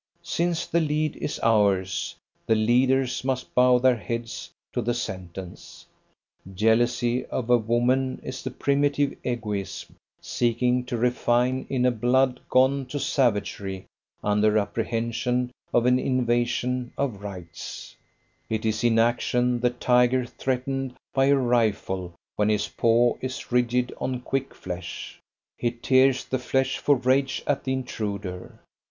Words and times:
Since 0.23 0.65
the 0.65 0.79
lead 0.79 1.15
is 1.17 1.39
ours, 1.43 2.15
the 2.47 2.55
leaders 2.55 3.23
must 3.23 3.53
bow 3.53 3.77
their 3.77 3.97
heads 3.97 4.49
to 4.73 4.81
the 4.81 4.95
sentence. 4.95 5.85
Jealousy 6.55 7.23
of 7.27 7.51
a 7.51 7.57
woman 7.59 8.19
is 8.23 8.41
the 8.43 8.49
primitive 8.49 9.15
egoism 9.23 9.95
seeking 10.19 10.85
to 10.85 10.97
refine 10.97 11.67
in 11.69 11.85
a 11.85 11.91
blood 11.91 12.39
gone 12.49 12.87
to 12.87 12.99
savagery 12.99 13.85
under 14.23 14.57
apprehension 14.57 15.51
of 15.71 15.85
an 15.85 15.99
invasion 15.99 16.91
of 16.97 17.21
rights; 17.21 17.95
it 18.49 18.65
is 18.65 18.83
in 18.83 18.97
action 18.97 19.59
the 19.59 19.69
tiger 19.69 20.25
threatened 20.25 20.95
by 21.13 21.25
a 21.25 21.35
rifle 21.35 22.15
when 22.37 22.49
his 22.49 22.67
paw 22.69 23.15
is 23.21 23.51
rigid 23.51 23.93
on 23.99 24.21
quick 24.21 24.55
flesh; 24.55 25.19
he 25.59 25.69
tears 25.69 26.25
the 26.25 26.39
flesh 26.39 26.79
for 26.79 26.95
rage 26.95 27.43
at 27.45 27.65
the 27.65 27.73
intruder. 27.73 28.59